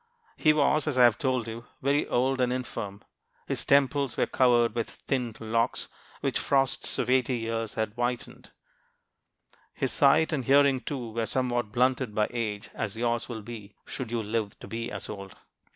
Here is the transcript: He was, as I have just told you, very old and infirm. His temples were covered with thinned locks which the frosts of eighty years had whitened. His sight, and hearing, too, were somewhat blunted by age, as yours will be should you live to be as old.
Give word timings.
He 0.35 0.51
was, 0.51 0.87
as 0.87 0.97
I 0.97 1.03
have 1.03 1.13
just 1.13 1.19
told 1.21 1.47
you, 1.47 1.65
very 1.79 2.07
old 2.07 2.41
and 2.41 2.51
infirm. 2.51 3.03
His 3.47 3.63
temples 3.63 4.17
were 4.17 4.25
covered 4.25 4.73
with 4.73 4.89
thinned 4.89 5.39
locks 5.39 5.89
which 6.21 6.37
the 6.37 6.41
frosts 6.41 6.97
of 6.97 7.07
eighty 7.07 7.37
years 7.37 7.75
had 7.75 7.93
whitened. 7.93 8.49
His 9.75 9.91
sight, 9.91 10.33
and 10.33 10.43
hearing, 10.45 10.79
too, 10.81 11.11
were 11.11 11.27
somewhat 11.27 11.71
blunted 11.71 12.15
by 12.15 12.29
age, 12.31 12.71
as 12.73 12.97
yours 12.97 13.29
will 13.29 13.43
be 13.43 13.75
should 13.85 14.09
you 14.11 14.23
live 14.23 14.57
to 14.61 14.67
be 14.67 14.89
as 14.89 15.07
old. 15.07 15.37